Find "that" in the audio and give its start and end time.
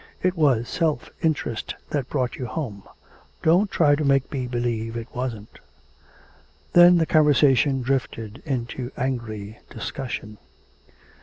1.91-2.09